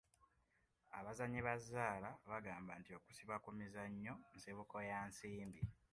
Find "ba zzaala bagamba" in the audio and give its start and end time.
1.47-2.71